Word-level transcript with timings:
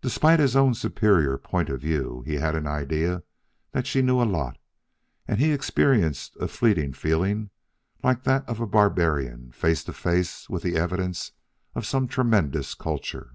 Despite 0.00 0.40
his 0.40 0.56
own 0.56 0.74
superior 0.74 1.38
point 1.38 1.68
of 1.68 1.80
view, 1.80 2.24
he 2.26 2.34
had 2.38 2.56
an 2.56 2.66
idea 2.66 3.22
that 3.70 3.86
she 3.86 4.02
knew 4.02 4.20
a 4.20 4.26
lot, 4.26 4.58
and 5.28 5.38
he 5.38 5.52
experienced 5.52 6.36
a 6.40 6.48
fleeting 6.48 6.92
feeling 6.94 7.50
like 8.02 8.24
that 8.24 8.44
of 8.48 8.58
a 8.58 8.66
barbarian 8.66 9.52
face 9.52 9.84
to 9.84 9.92
face 9.92 10.50
with 10.50 10.64
the 10.64 10.74
evidence 10.76 11.30
of 11.76 11.86
some 11.86 12.08
tremendous 12.08 12.74
culture. 12.74 13.34